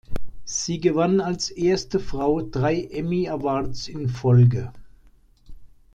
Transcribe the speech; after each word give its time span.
Sie 0.45 0.79
gewann 0.79 1.21
als 1.21 1.51
erste 1.51 1.99
Frau 1.99 2.41
drei 2.41 2.85
Emmy 2.85 3.29
Awards 3.29 3.87
in 3.87 4.09
Folge. 4.09 4.73